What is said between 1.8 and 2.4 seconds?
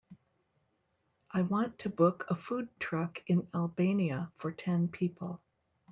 book a